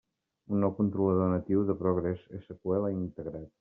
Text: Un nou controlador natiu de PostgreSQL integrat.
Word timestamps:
Un 0.53 0.63
nou 0.65 0.73
controlador 0.79 1.31
natiu 1.35 1.63
de 1.69 1.79
PostgreSQL 1.85 2.93
integrat. 3.01 3.51